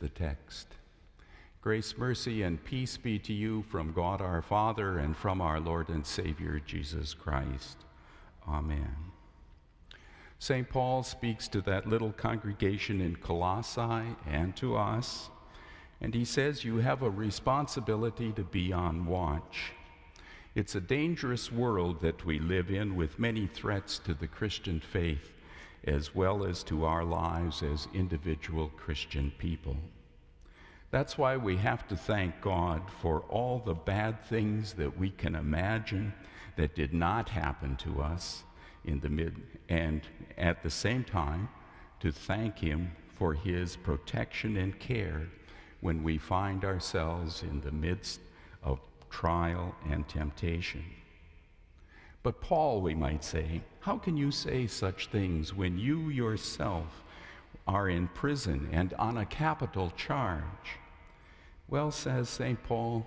[0.00, 0.66] the text.
[1.62, 5.90] Grace, mercy, and peace be to you from God our Father and from our Lord
[5.90, 7.76] and Savior Jesus Christ.
[8.48, 8.96] Amen.
[10.38, 10.66] St.
[10.70, 15.28] Paul speaks to that little congregation in Colossae and to us,
[16.00, 19.72] and he says, You have a responsibility to be on watch.
[20.54, 25.30] It's a dangerous world that we live in with many threats to the Christian faith
[25.84, 29.76] as well as to our lives as individual Christian people.
[30.90, 35.34] That's why we have to thank God for all the bad things that we can
[35.36, 36.12] imagine
[36.56, 38.42] that did not happen to us
[38.84, 39.36] in the mid,
[39.68, 40.02] and
[40.36, 41.48] at the same time,
[42.00, 45.28] to thank Him for His protection and care
[45.80, 48.20] when we find ourselves in the midst
[48.62, 50.84] of trial and temptation.
[52.22, 57.02] But, Paul, we might say, how can you say such things when you yourself
[57.66, 60.78] are in prison and on a capital charge?
[61.68, 62.62] Well, says St.
[62.64, 63.06] Paul,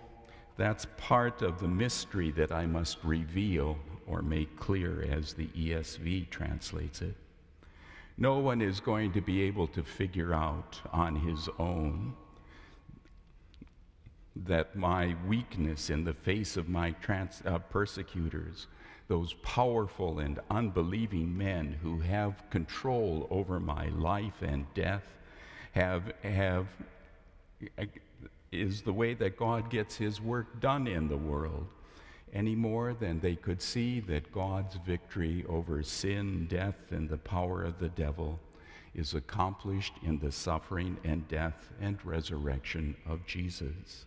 [0.57, 6.29] that's part of the mystery that I must reveal or make clear as the ESV
[6.29, 7.15] translates it.
[8.17, 12.13] No one is going to be able to figure out on his own
[14.35, 18.67] that my weakness in the face of my trans, uh, persecutors,
[19.07, 25.03] those powerful and unbelieving men who have control over my life and death,
[25.73, 26.67] have, have,
[28.51, 31.67] is the way that God gets his work done in the world
[32.33, 37.63] any more than they could see that God's victory over sin, death, and the power
[37.63, 38.39] of the devil
[38.95, 44.05] is accomplished in the suffering and death and resurrection of Jesus.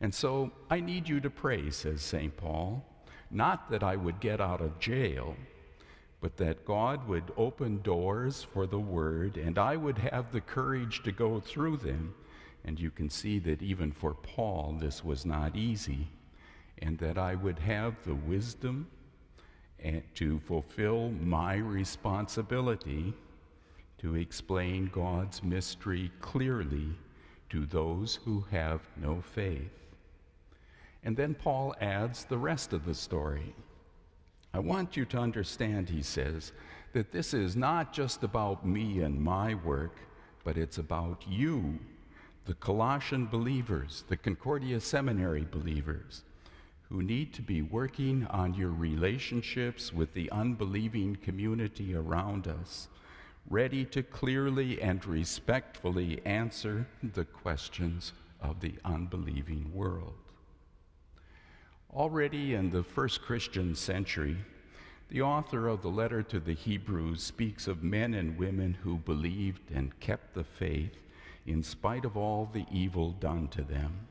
[0.00, 2.36] And so I need you to pray, says St.
[2.36, 2.84] Paul,
[3.30, 5.36] not that I would get out of jail,
[6.20, 11.02] but that God would open doors for the word and I would have the courage
[11.04, 12.14] to go through them.
[12.64, 16.08] And you can see that even for Paul, this was not easy
[16.78, 18.88] and that I would have the wisdom
[20.14, 23.14] to fulfill my responsibility
[23.98, 26.88] to explain God's mystery clearly
[27.50, 29.70] to those who have no faith.
[31.02, 33.54] And then Paul adds the rest of the story.
[34.52, 36.52] I want you to understand, he says,
[36.92, 39.96] that this is not just about me and my work,
[40.44, 41.78] but it's about you,
[42.46, 46.24] the Colossian believers, the Concordia Seminary believers
[46.90, 52.88] who need to be working on your relationships with the unbelieving community around us,
[53.48, 56.84] ready to clearly and respectfully answer
[57.14, 60.14] the questions of the unbelieving world.
[61.94, 64.36] Already in the first Christian century,
[65.08, 69.72] the author of the letter to the Hebrews speaks of men and women who believed
[69.72, 70.96] and kept the faith
[71.46, 74.06] in spite of all the evil done to them.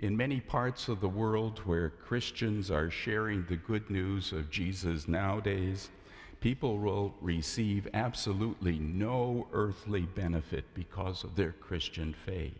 [0.00, 5.06] In many parts of the world where Christians are sharing the good news of Jesus
[5.06, 5.90] nowadays,
[6.40, 12.58] people will receive absolutely no earthly benefit because of their Christian faith.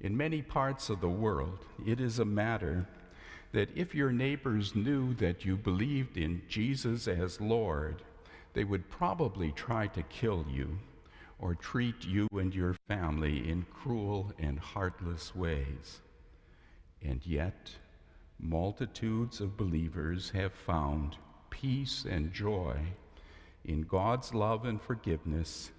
[0.00, 2.86] In many parts of the world, it is a matter
[3.52, 8.02] that if your neighbors knew that you believed in Jesus as Lord,
[8.52, 10.78] they would probably try to kill you
[11.40, 16.00] or treat you and your family in cruel and heartless ways.
[17.02, 17.70] And yet,
[18.38, 21.16] multitudes of believers have found
[21.50, 22.76] peace and joy
[23.64, 25.70] in God's love and forgiveness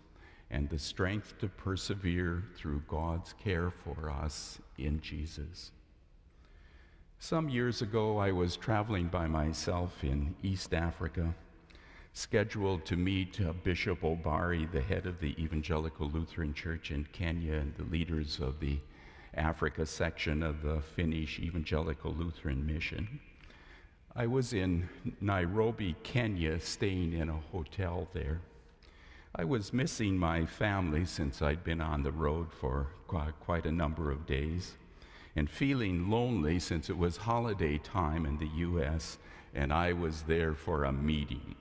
[0.51, 5.71] and the strength to persevere through God's care for us in Jesus.
[7.19, 11.35] Some years ago, I was traveling by myself in East Africa
[12.13, 17.53] scheduled to meet uh, Bishop Obare, the head of the Evangelical Lutheran Church in Kenya,
[17.55, 18.79] and the leaders of the
[19.35, 23.19] Africa section of the Finnish Evangelical Lutheran Mission.
[24.15, 24.89] I was in
[25.21, 28.41] Nairobi, Kenya, staying in a hotel there.
[29.35, 34.11] I was missing my family since I'd been on the road for quite a number
[34.11, 34.73] of days,
[35.35, 39.19] and feeling lonely since it was holiday time in the U.S.
[39.53, 41.55] and I was there for a meeting.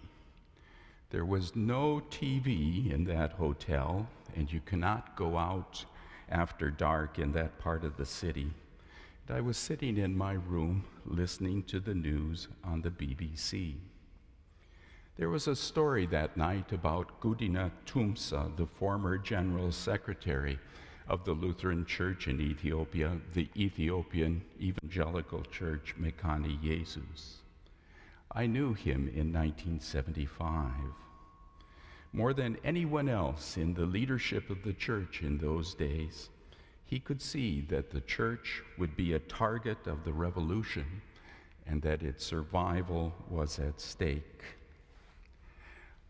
[1.10, 5.84] There was no TV in that hotel, and you cannot go out
[6.31, 8.50] after dark in that part of the city.
[9.26, 13.75] And I was sitting in my room listening to the news on the BBC.
[15.19, 20.61] There was a story that night about Gudina Tumsa, the former general secretary
[21.09, 27.38] of the Lutheran Church in Ethiopia, the Ethiopian Evangelical Church Mekane Yesus.
[28.31, 30.70] I knew him in 1975.
[32.12, 36.29] More than anyone else in the leadership of the church in those days,
[36.85, 41.03] he could see that the church would be a target of the revolution
[41.67, 44.57] and that its survival was at stake.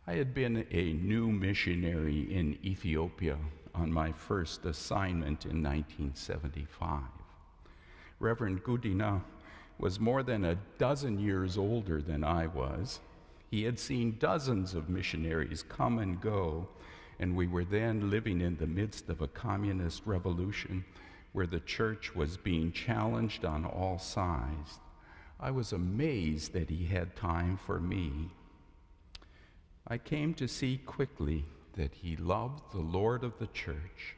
[0.09, 3.37] I had been a new missionary in Ethiopia
[3.75, 7.03] on my first assignment in 1975.
[8.19, 9.21] Reverend Gudina
[9.79, 13.01] was more than a dozen years older than I was.
[13.51, 16.67] He had seen dozens of missionaries come and go,
[17.21, 20.87] and we were then living in the midst of a communist revolution
[21.35, 24.81] where the church was being challenged on all sides.
[25.39, 28.31] I was amazed that he had time for me.
[29.91, 34.17] I came to see quickly that he loved the Lord of the church,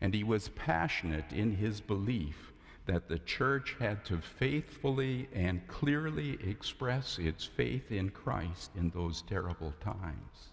[0.00, 2.52] and he was passionate in his belief
[2.84, 9.22] that the church had to faithfully and clearly express its faith in Christ in those
[9.22, 10.50] terrible times.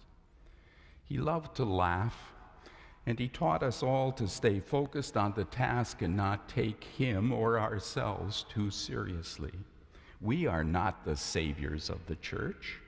[1.04, 2.18] He loved to laugh,
[3.06, 7.34] and he taught us all to stay focused on the task and not take him
[7.34, 9.52] or ourselves too seriously.
[10.22, 12.80] We are not the saviors of the church.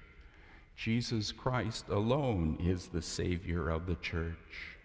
[0.76, 4.78] Jesus Christ alone is the Savior of the church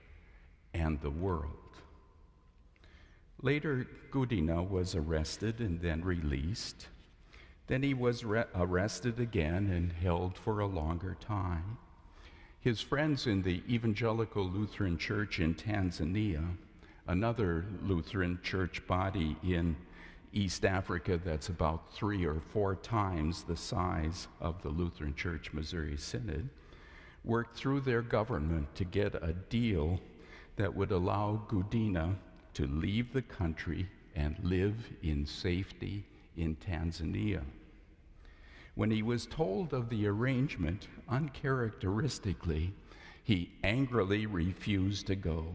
[0.72, 1.52] and the world.
[3.42, 6.88] Later, Gudina was arrested and then released.
[7.66, 11.78] Then he was re- arrested again and held for a longer time.
[12.60, 16.44] His friends in the Evangelical Lutheran Church in Tanzania,
[17.06, 19.76] another Lutheran church body in
[20.32, 25.96] East Africa that's about three or four times the size of the Lutheran Church Missouri
[25.96, 26.48] Synod,
[27.24, 30.00] worked through their government to get a deal
[30.56, 32.14] that would allow Gudina
[32.54, 36.04] to leave the country and live in safety
[36.36, 37.42] in Tanzania.
[38.74, 42.72] When he was told of the arrangement, uncharacteristically,
[43.22, 45.54] he angrily refused to go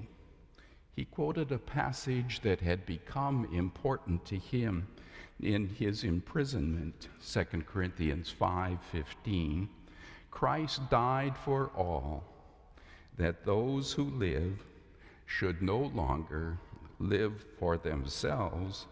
[0.96, 4.88] he quoted a passage that had become important to him
[5.42, 9.68] in his imprisonment 2 corinthians 5.15
[10.32, 12.24] christ died for all
[13.18, 14.64] that those who live
[15.26, 16.58] should no longer
[17.00, 18.86] live for themselves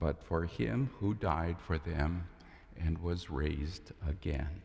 [0.00, 2.26] but for him who died for them
[2.78, 4.62] and was raised again.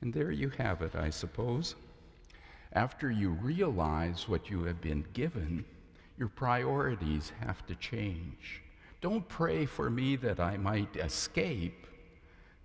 [0.00, 1.74] And there you have it i suppose
[2.72, 5.64] after you realize what you have been given,
[6.18, 8.62] your priorities have to change.
[9.00, 11.86] Don't pray for me that I might escape,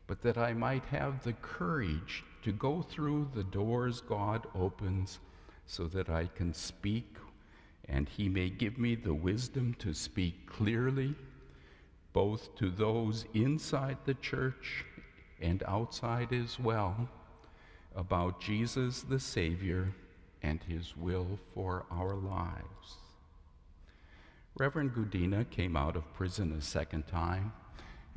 [0.08, 5.20] but that I might have the courage to go through the doors God opens
[5.66, 7.16] so that I can speak
[7.88, 11.14] and He may give me the wisdom to speak clearly,
[12.14, 14.86] both to those inside the church
[15.42, 17.10] and outside as well,
[17.96, 19.94] about Jesus the Savior
[20.42, 22.98] and his will for our lives.
[24.58, 27.54] Reverend Gudina came out of prison a second time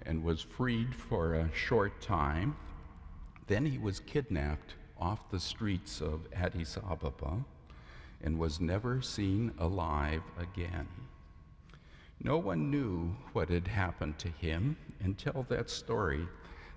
[0.04, 2.56] and was freed for a short time.
[3.46, 7.44] Then he was kidnapped off the streets of Addis Ababa
[8.22, 10.88] and was never seen alive again.
[12.22, 16.26] No one knew what had happened to him until that story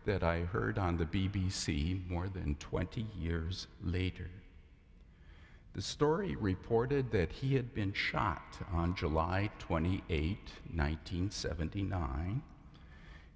[0.07, 4.29] that I heard on the BBC more than 20 years later.
[5.73, 10.37] The story reported that he had been shot on July 28,
[10.73, 12.41] 1979,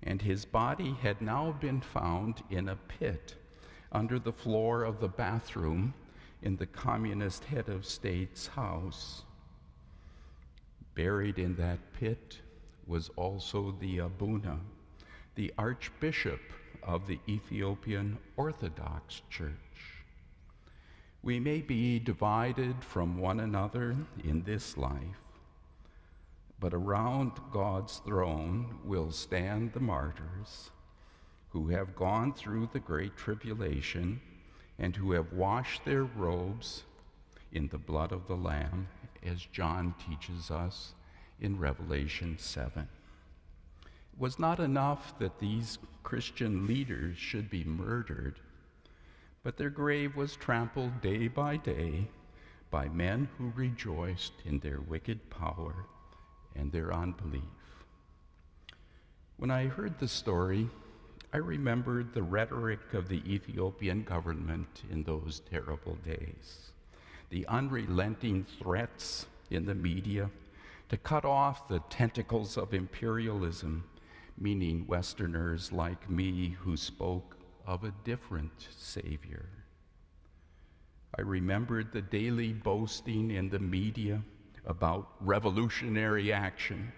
[0.04, 3.36] and his body had now been found in a pit
[3.92, 5.94] under the floor of the bathroom
[6.42, 9.24] in the communist head of state's house.
[10.96, 12.40] Buried in that pit
[12.88, 14.58] was also the Abuna,
[15.36, 16.40] the Archbishop
[16.84, 19.52] of the Ethiopian Orthodox Church.
[21.24, 25.22] We may be divided from one another in this life,
[26.60, 30.72] but around God's throne will stand the martyrs
[31.50, 34.22] who have gone through the great tribulation
[34.80, 36.84] and who have washed their robes
[37.52, 38.88] in the blood of the Lamb,
[39.24, 40.94] as John teaches us
[41.40, 42.88] in Revelation 7.
[44.18, 48.40] Was not enough that these Christian leaders should be murdered
[49.44, 52.08] but their grave was trampled day by day
[52.70, 55.86] by men who rejoiced in their wicked power
[56.56, 57.42] and their unbelief.
[59.38, 60.70] When I heard the story,
[61.34, 66.72] I remembered the rhetoric of the Ethiopian government in those terrible days,
[67.30, 70.30] the unrelenting threats in the media
[70.90, 73.84] to cut off the tentacles of imperialism,
[74.38, 79.46] meaning Westerners like me who spoke of a different Savior.
[81.18, 84.22] I remembered the daily boasting in the media
[84.66, 86.92] about revolutionary action,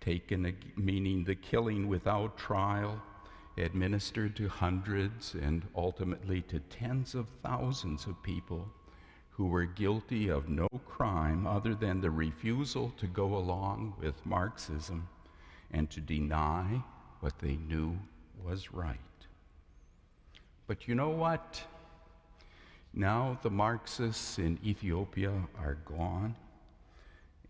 [0.00, 3.02] taken, meaning the killing without trial,
[3.58, 8.68] administered to hundreds and ultimately to tens of thousands of people
[9.30, 15.08] who were guilty of no crime other than the refusal to go along with Marxism
[15.72, 16.82] and to deny
[17.20, 17.96] what they knew
[18.44, 18.98] was right.
[20.66, 21.62] But you know what?
[22.94, 26.36] Now the Marxists in Ethiopia are gone,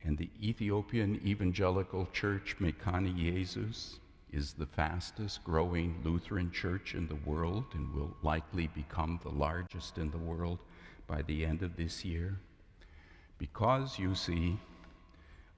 [0.05, 3.99] and the Ethiopian Evangelical Church Mekane Yesus
[4.33, 9.99] is the fastest growing Lutheran church in the world and will likely become the largest
[9.99, 10.59] in the world
[11.07, 12.39] by the end of this year.
[13.39, 14.59] Because you see,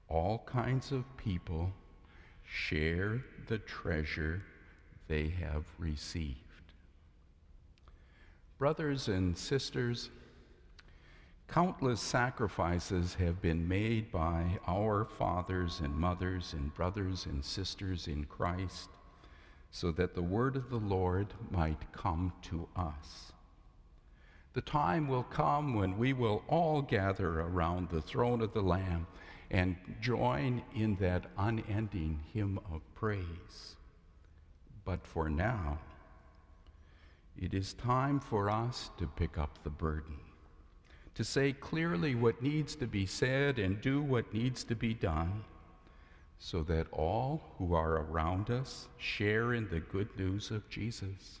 [0.09, 1.71] all kinds of people
[2.45, 4.41] share the treasure
[5.07, 6.39] they have received.
[8.57, 10.09] Brothers and sisters,
[11.47, 18.25] countless sacrifices have been made by our fathers and mothers and brothers and sisters in
[18.25, 18.89] Christ
[19.71, 23.33] so that the word of the Lord might come to us.
[24.53, 29.05] The time will come when we will all gather around the throne of the Lamb
[29.51, 33.75] and join in that unending hymn of praise.
[34.83, 35.79] But for now,
[37.37, 40.17] it is time for us to pick up the burden,
[41.15, 45.43] to say clearly what needs to be said and do what needs to be done,
[46.39, 51.39] so that all who are around us share in the good news of Jesus.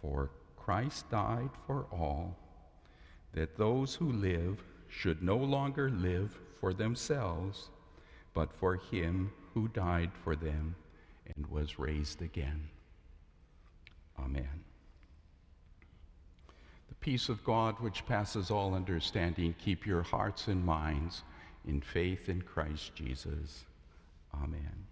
[0.00, 2.36] For Christ died for all,
[3.32, 4.62] that those who live
[4.96, 7.68] should no longer live for themselves,
[8.32, 10.74] but for him who died for them
[11.34, 12.68] and was raised again.
[14.18, 14.64] Amen.
[16.88, 21.22] The peace of God, which passes all understanding, keep your hearts and minds
[21.66, 23.64] in faith in Christ Jesus.
[24.34, 24.86] Amen.